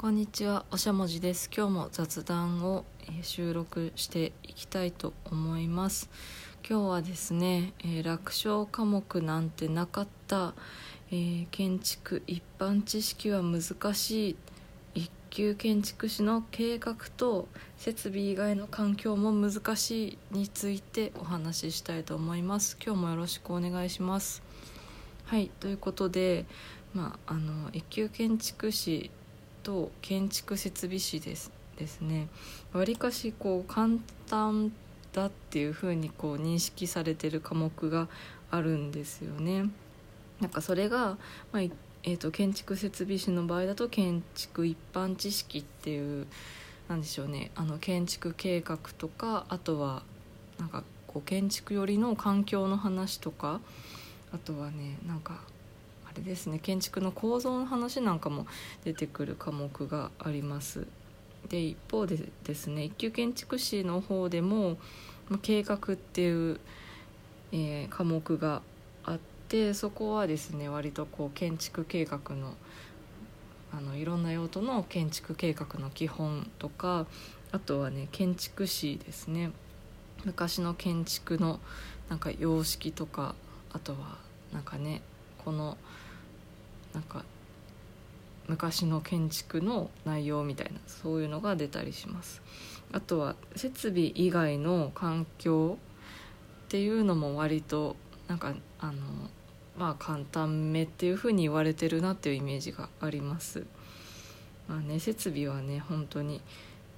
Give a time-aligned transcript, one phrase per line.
[0.00, 1.50] こんにちは、おしゃもじです。
[1.54, 2.86] 今日も雑談を
[3.20, 6.08] 収録していきたいと思います。
[6.66, 10.54] 今日はですね、えー楽勝科目なんてなかった、
[11.10, 14.36] えー建築一般知識は難しい
[14.94, 17.46] 一級建築士の計画と
[17.76, 22.78] 設備以外の環境も難しいについてお話ししたいと思います。
[22.82, 24.42] 今日もよろしくお願いします。
[25.26, 26.46] はい、ということで、
[26.94, 29.10] まあ、あの一級建築士
[29.62, 32.28] と建築設備士ですですね
[32.72, 33.94] わりかしこう簡
[34.28, 34.72] 単
[35.12, 38.08] だっていうふうにこう認識されてる科目が
[38.50, 39.70] あるんですよね。
[40.40, 41.16] なんかそれが、
[41.52, 46.26] まあえー、と建築設備士の場合だと建築一般知識っていう
[46.88, 50.02] なんでしょうねあの建築計画とかあとは
[50.58, 53.60] なんかこう建築寄りの環境の話とか
[54.32, 55.42] あとはねなんか
[56.10, 58.46] あれですね建築の構造の話なんかも
[58.84, 60.86] 出てくる科目があります。
[61.48, 64.76] で一方でですね一級建築士の方でも、
[65.42, 66.60] 計画っていう、
[67.52, 68.62] えー科目が
[69.04, 72.54] あってそこはですね割とこう建築計画の
[73.72, 77.06] あのいろんな用途の建築計画の基本とか
[77.52, 79.52] あとはね建築士ですね
[80.24, 81.60] 昔の建築の
[82.08, 83.34] なんか様式とか
[83.72, 84.18] あとは
[84.52, 85.02] なんかね
[85.44, 85.76] この
[86.92, 87.24] なんか
[88.48, 92.42] 昔の建築の内容みたいなそういうのが出たりします。
[92.92, 95.78] あとは設備以外の環境
[96.64, 97.94] っていうのも割と
[98.26, 98.92] なんかあの
[99.78, 103.64] まあ簡単めっていう風に言われてるなっていうイメージがあります。
[104.68, 106.40] まあね設備はね本当に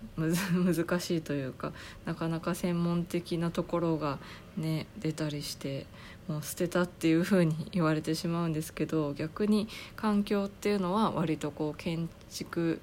[0.17, 1.73] 難しいというか
[2.05, 4.19] なかなか専門的なところが
[4.57, 5.87] ね出たりして
[6.29, 12.81] もう捨てたっていう風に言われてしまうんですけど逆に環境っていうのは割とこう建築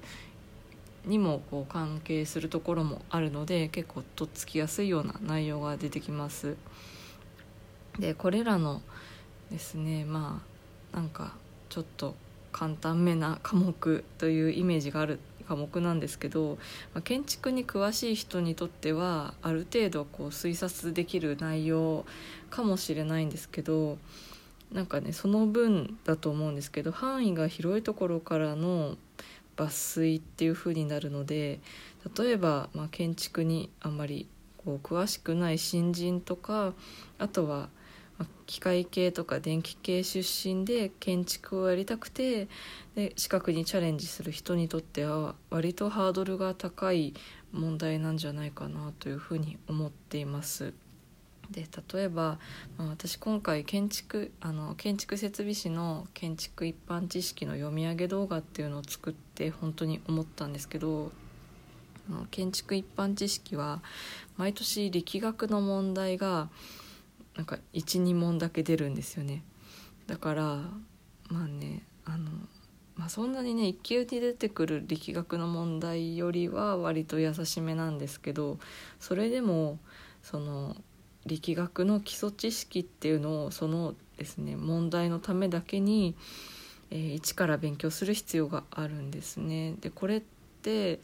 [1.06, 6.56] にもこう関係するところもあるので結構とっつきやすいような内容が出てきます。
[7.98, 8.82] でこれらの
[9.50, 10.42] ですねま
[10.92, 11.34] あなんか
[11.68, 12.14] ちょっと
[12.52, 15.18] 簡単めな科目というイメージがある
[15.50, 16.58] 科目なんですけど、
[16.94, 22.06] まあ建築に詳しい人にとってはある程度こう推察できる内容
[22.50, 23.98] かもしれないんですけど
[24.72, 28.96] なんかねその分だと思うんですけど範囲が広いところからの
[29.56, 31.58] 抜粋っていう風になるので
[32.16, 36.74] 例えば、まあ、建築にあんまりこう詳しくない新人とか
[37.18, 37.68] あとは
[38.46, 42.48] 機械系とか電気系出身で建築をやりたくて
[42.94, 47.14] で資格にチャレンジする人にとっては割とハードルが高い
[47.52, 50.72] 問題なんじゃないかなというふうに思っています。
[51.50, 52.38] で例えば、
[52.78, 61.10] まあ、私今回建築あの建築設備士の建築一般知識の読み上げ動画っていうのを作って本当に思ったんですけど
[62.30, 63.82] 建築一般知識は
[64.36, 66.48] 毎年力学の問題が
[67.36, 69.42] なんか12問だけ出るんですよね
[70.06, 70.42] だから
[71.28, 72.30] まあねあの、
[72.96, 78.58] まあ、そんなにね一級に出てくる力学の問題よりは割と優しめなんですけど
[78.98, 79.78] それでも
[80.22, 80.76] その
[81.26, 86.14] 力学の基礎知識っていうのをそのですね問題のためだけに、
[86.90, 89.74] えー一から勉強する必要があるんですね。
[89.80, 90.22] でこれっ
[90.62, 91.00] て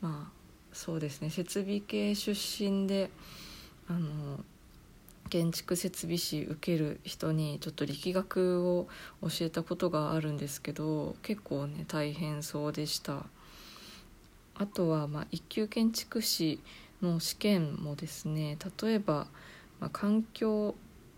[0.00, 3.10] まあそうですね設備系出身で
[3.88, 4.44] あの
[5.30, 8.88] 建築設備士受ける人にちょっと力学を
[9.22, 13.24] 教えたことがあるんですけど結構ね大変そうでした。
[14.54, 16.60] あとは、まあ、一級建築士
[17.00, 19.26] の試験もですね例えば、
[19.80, 20.74] まあ、環境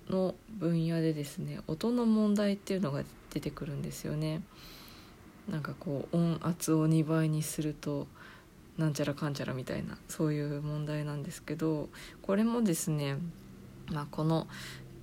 [0.08, 4.42] の分野でですね音の問題っていうのが出てくるんですよね。
[5.50, 8.06] なんかこう音圧を2倍にすると
[8.78, 11.90] なんちゃらかんちゃらみたいなそういう問題なんですけど
[12.22, 13.16] これもですね、
[13.90, 14.46] まあ、この、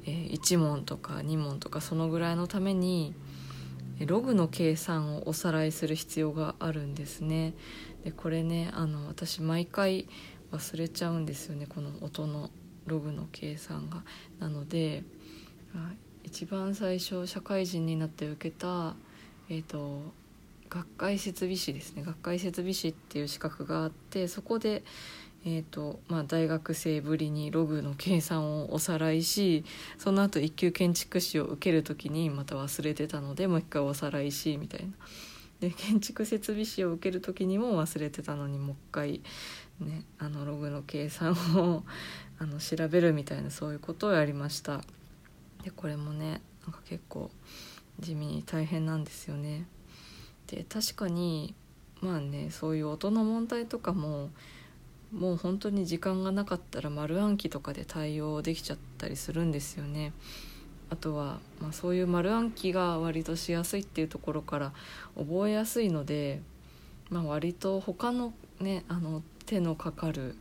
[0.06, 3.14] えー1問とか2問とかそのぐらいのために
[4.06, 7.54] ログの計算をおさらいする必要があるんですね。
[8.04, 10.08] でこれねあの私毎回
[10.52, 12.50] 忘れちゃうんですよねこの音の
[12.88, 14.04] ログの計算が。
[14.40, 15.04] なので
[16.24, 18.96] 一番最初社会人になって受けた、
[19.50, 20.02] えー、と
[20.70, 24.84] 学会設備士ですね学会設備士っていう資格があってそこで、
[25.44, 29.66] えーとまあ、大学生ぶりにログの計算をおさらいし
[29.98, 34.92] その後一級建築士を受ける時にまた忘れてたのでもう一回おさらいしみたいな。
[35.62, 39.22] で建築設備士を受ける時にも忘れてたのにもう一回
[39.80, 41.84] ねあのログの計算を
[42.40, 44.82] あの調べるみたいなそういうことをやりました
[45.64, 47.30] でこれもねなんか結構
[48.00, 49.68] 地味に大変なんですよね
[50.48, 51.54] で確かに
[52.02, 54.32] まあねそういう音の問題とかも
[55.12, 60.14] もう本当に時間がなかったら丸暗記とかで対応できちゃったりするんですよね。
[60.90, 64.74] あとは、まあ、そういう丸暗記が割としやすいっていうところから
[65.18, 66.42] 覚えやすいので、
[67.10, 70.36] まあ、割と他のねあの手のかかる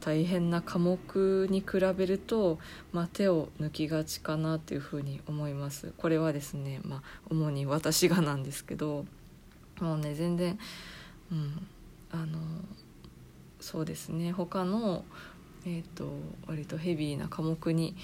[0.00, 2.58] 大変な科目に比べると、
[2.92, 9.04] まあ、手を抜きがちかなというふうに思いますこれはですね、まあ、主に私がなんですけど
[9.80, 10.58] もうね全然、
[11.32, 11.66] うん、
[12.12, 12.38] あの
[13.66, 14.30] そうですね。
[14.30, 15.04] 他の、
[15.66, 16.08] えーと、
[16.46, 17.96] 割とヘビーな科目に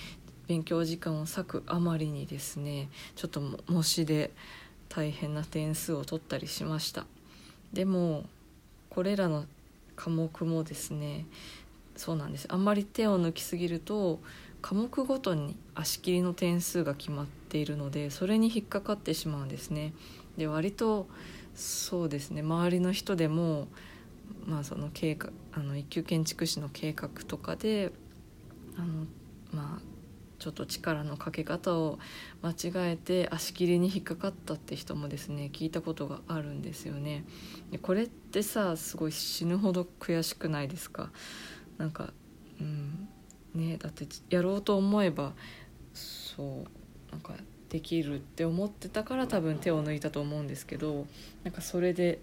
[0.49, 4.33] 勉強時間を割くあまりにですねちょっと模試で
[4.89, 7.07] 大変な点数を取ったりしました。
[7.73, 8.25] でも
[8.91, 9.45] これらの
[9.95, 11.27] 科目もですね
[11.95, 12.49] そうなんです。
[12.51, 14.19] あんまり手を抜きすぎると
[14.63, 19.93] 科目ごとに足切りの点数が決まっているのでそれに引っかかってしまうんですね。
[20.37, 21.07] で割と
[21.55, 22.43] そうですね。
[22.43, 23.69] 周りの人でも
[24.47, 27.93] まあその計画あの一級建築士の計画とかで
[28.77, 29.07] あの
[29.53, 29.83] まあ
[30.39, 32.01] ちょっと力のかけ方を
[32.43, 37.25] 間違えて足切りに引っかかったって人もですね聞いたことがあるんですよね。
[37.71, 41.11] でこれってさすごい死ぬほど悔しくないですか？
[41.79, 42.13] なんか
[42.61, 43.09] うん
[43.55, 45.33] ねだってやろうと思えば
[45.95, 46.47] そう
[47.13, 47.35] なんか
[47.69, 51.07] できるって思ってたから多分手を抜いたと思うんですけど
[51.45, 52.21] なんかそれで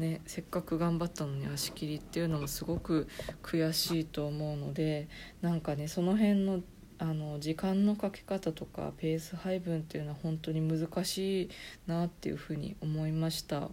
[0.00, 3.06] ねせっかく頑張ったのに足切りっていうのもすごく
[3.42, 5.08] 悔しいと思うので
[5.42, 6.60] なんかねその辺の
[6.98, 11.50] あの時間のかけ方とかペース配分っていうのは本当に難しい
[11.86, 13.70] なっていうふうに思いました。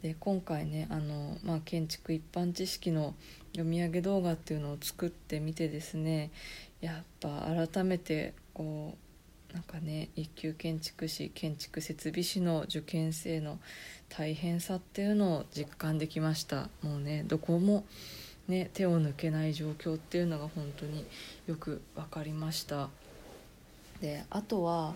[0.00, 3.14] で今回ねあの、まあ、建築一般知識の
[3.52, 6.30] 読み上げ動画っていうのを作ってみてですね
[6.80, 9.03] やっぱ改めてこう
[9.54, 13.60] なんかね一級建築士建築設備士の受験生の
[14.08, 17.84] 大変さっていうのを実感できましたもうねどこも
[18.48, 21.06] ね手を抜けない状況っていうのが本当に
[21.46, 22.90] よく分かりました
[24.00, 24.94] であとは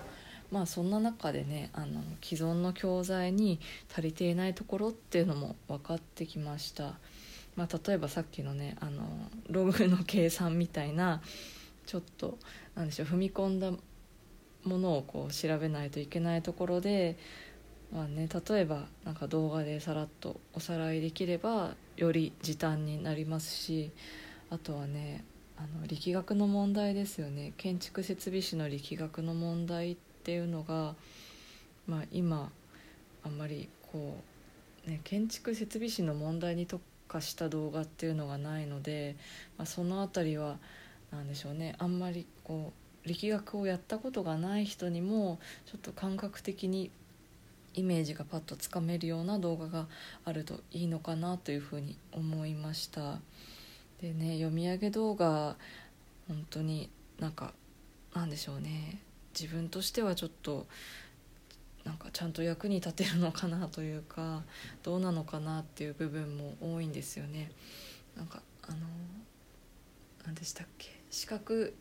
[0.50, 3.60] まあそんな中でねあの既存の教材に
[3.92, 6.94] 足りていないところっていうのも分かってきました。
[7.54, 9.02] まあ、例えばさっきのねあの
[9.50, 11.20] ログの計算みたいな
[11.86, 12.38] ちょっと
[12.76, 13.72] なんでしょう踏み込んだ
[14.64, 17.16] ものをこう調べないといけないところで、
[17.92, 23.90] まあね、例えばなんか動画でさらっとおさらいできればより時短になりますし
[24.50, 25.24] あとはね
[25.56, 27.52] あの力学の問題ですよね。
[27.56, 30.94] 建築設備士の力学の問題っていうのが、
[31.86, 32.52] まあ、今
[33.24, 34.22] あんまりこ
[34.86, 39.16] う、ね、建築設備士の問題に特化した動画っていうのがないので、
[39.56, 40.58] まあ、その辺りは
[41.10, 41.74] 何でしょうね。
[41.78, 46.90] あんまりこう力学をやったことがない人にもちょっと感覚的に
[47.74, 49.86] イメージがパッとつかめるような動画が
[50.24, 53.18] あるといいのかなというふうに思いました。
[54.00, 55.56] でね読み上げ動画
[56.28, 56.88] 本当に
[57.18, 57.52] なんか
[58.14, 59.00] なんでしょうね。
[59.38, 60.66] 自分としてはちょっと
[61.84, 64.42] なんかちゃんと役に立てるのかなというか
[64.82, 67.50] どうなのかなっていう部分も多いんですよね。
[68.16, 68.78] なんかあの
[70.26, 70.88] 何でしたっけ？
[71.10, 71.74] 視覚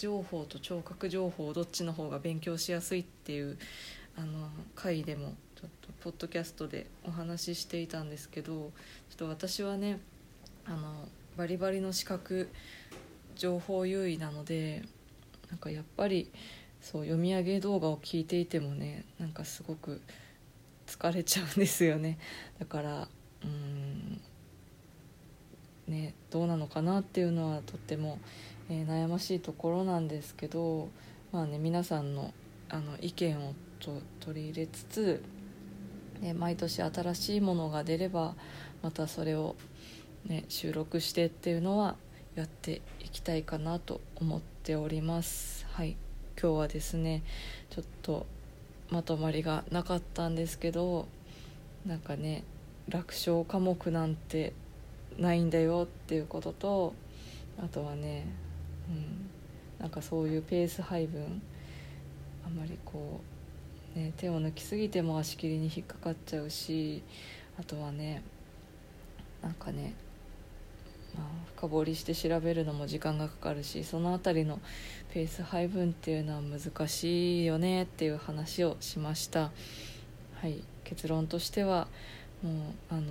[0.00, 3.58] 情報と聴覚情報どっちの方が勉強しやすいっていう
[4.16, 8.70] あの回でもちょっとポッドキャストでお話ししていたんですけどちょ
[9.14, 10.00] っと私はね
[10.64, 12.48] あのバリバリの視覚
[13.36, 14.84] 情報優位なので
[15.50, 16.30] なんかやっぱり
[16.80, 20.00] そう読み上げ動画を聞いていてもねなんかすごく
[20.86, 22.18] 疲れちゃうんですよね。
[22.58, 23.08] だから
[23.44, 24.18] うん
[25.88, 28.18] ねどうなのかなっていうのはとっても、
[28.70, 30.88] えー、悩ましいところなんですけど
[31.32, 32.32] まあね皆さんの
[32.68, 35.22] あの意見をと取り入れつつ、
[36.20, 38.36] ね、毎年新しいものが出れば
[38.80, 39.56] またそれを、
[40.24, 41.96] ね、収録してっていうのは
[42.36, 45.66] やっていきたいかなと思っております。
[45.72, 45.96] はい
[46.40, 47.24] 今日はですね
[47.70, 48.26] ちょっと
[48.88, 51.08] まとまりがなかったんですけど
[51.84, 52.44] なんかね
[52.88, 54.52] 楽勝科目なんて
[55.18, 56.94] ないんだよっていうことと
[57.62, 58.26] あとはね、
[58.88, 59.30] うん、
[59.78, 61.42] なんかそういうペース配分
[62.44, 63.20] あんまりこ
[63.96, 67.02] う、ね、手を抜きすぎても足切りに引っかかっちゃうし
[67.58, 68.22] あとはね
[69.42, 69.94] なんかね
[71.16, 74.60] まあ、深掘りして調べるのも時間がかかるしその辺りの
[75.12, 79.50] ペース配分っていうのは難しいよねっていう話をしました
[80.34, 81.88] はい結論としては
[82.42, 82.54] もう
[82.90, 83.02] あの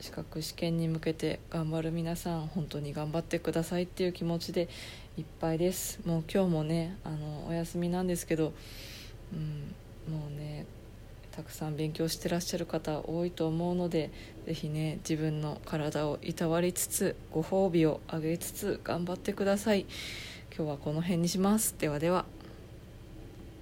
[0.00, 4.68] 資格試験に向けて頑張る皆さん本当に頑張ってくださいっていう気持ちで
[5.16, 6.00] いっぱいです。
[6.04, 8.52] もう今日もねあのお休みなんですけど、
[9.32, 9.74] うん、
[10.12, 10.66] もうね
[11.32, 14.10] たくさん勉強してらっしゃる方多いと思うので
[14.46, 19.86] 是非ね自分の体をいたわりつつご褒美をあげつつ頑張ってください。
[20.56, 21.74] 今日はこの辺にします。
[21.78, 22.37] ではでは。